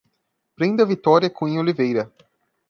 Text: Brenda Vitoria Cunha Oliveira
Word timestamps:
Brenda 0.55 0.83
Vitoria 0.91 1.29
Cunha 1.29 1.59
Oliveira 1.63 2.11